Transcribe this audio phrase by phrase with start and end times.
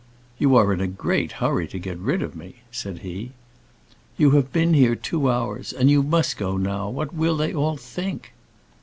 [0.39, 3.33] "You are in a great hurry to get rid of me," said he.
[4.17, 7.77] "You have been here two hours, and you must go now; what will they all
[7.77, 8.33] think?"